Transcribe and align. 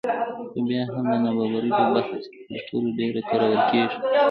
خو 0.51 0.59
بیا 0.67 0.81
هم 0.91 1.05
د 1.11 1.13
نابرابرۍ 1.23 1.69
په 1.77 1.83
بحث 1.93 2.23
کې 2.31 2.41
تر 2.47 2.59
ټولو 2.67 2.87
ډېر 2.99 3.13
کارول 3.29 3.59
کېږي 3.71 3.97